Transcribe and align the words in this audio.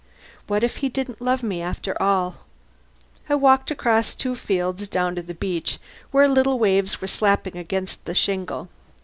What 0.47 0.63
if 0.63 0.77
he 0.77 0.89
didn't 0.89 1.21
love 1.21 1.43
me 1.43 1.61
after 1.61 1.95
all? 2.01 2.37
I 3.29 3.35
walked 3.35 3.69
across 3.69 4.15
two 4.15 4.35
fields, 4.35 4.87
down 4.87 5.13
to 5.13 5.21
the 5.21 5.35
beach 5.35 5.77
where 6.09 6.27
little 6.27 6.57
waves 6.57 7.01
were 7.01 7.07
slapping 7.07 7.55
against 7.55 8.05
the 8.05 8.15
shingle. 8.15 8.67